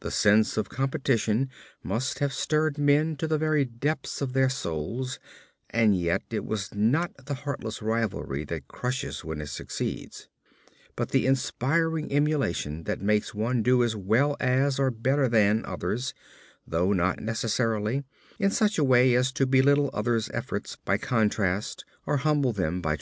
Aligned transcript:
The 0.00 0.10
sense 0.10 0.58
of 0.58 0.68
competition 0.68 1.48
must 1.82 2.18
have 2.18 2.34
stirred 2.34 2.76
men 2.76 3.16
to 3.16 3.26
the 3.26 3.38
very 3.38 3.64
depths 3.64 4.20
of 4.20 4.34
their 4.34 4.50
souls 4.50 5.18
and 5.70 5.96
yet 5.96 6.22
it 6.28 6.44
was 6.44 6.74
not 6.74 7.16
the 7.24 7.32
heartless 7.32 7.80
rivalry 7.80 8.44
that 8.44 8.68
crushes 8.68 9.24
when 9.24 9.40
it 9.40 9.46
succeeds, 9.46 10.28
but 10.94 11.08
the 11.08 11.24
inspiring 11.24 12.12
emulation 12.12 12.82
that 12.82 13.00
makes 13.00 13.32
one 13.32 13.62
do 13.62 13.82
as 13.82 13.96
well 13.96 14.36
as 14.40 14.78
or 14.78 14.90
better 14.90 15.26
than 15.26 15.64
others, 15.64 16.12
though 16.66 16.92
not 16.92 17.20
necessarily 17.20 18.04
in 18.38 18.50
such 18.50 18.76
a 18.76 18.84
way 18.84 19.14
as 19.14 19.32
to 19.32 19.46
belittle 19.46 19.88
others' 19.94 20.28
efforts 20.34 20.76
by 20.76 20.98
contrast 20.98 21.86
or 22.04 22.18
humble 22.18 22.52
them 22.52 22.82
by 22.82 22.94
triumph. 22.96 23.00